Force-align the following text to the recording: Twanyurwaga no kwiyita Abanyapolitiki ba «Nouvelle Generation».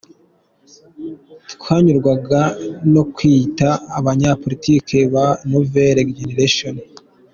Twanyurwaga 1.51 2.41
no 2.93 3.03
kwiyita 3.13 3.67
Abanyapolitiki 3.99 4.97
ba 5.13 5.25
«Nouvelle 5.49 6.01
Generation». 6.17 6.75